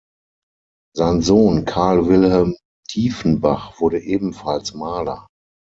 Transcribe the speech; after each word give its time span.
Sein 0.97 1.21
Sohn 1.21 1.63
Karl 1.65 2.07
Wilhelm 2.07 2.57
Diefenbach 2.91 3.79
wurde 3.79 4.01
ebenfalls 4.01 4.73
Maler. 4.73 5.27